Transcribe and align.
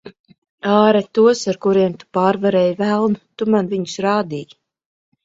Āre 0.75 1.01
tos, 1.17 1.41
ar 1.53 1.59
kuriem 1.65 1.93
tu 2.03 2.07
pārvarēji 2.19 2.71
velnu. 2.79 3.21
Tu 3.43 3.49
man 3.57 3.71
viņus 3.75 3.95
rādīji. 4.07 4.57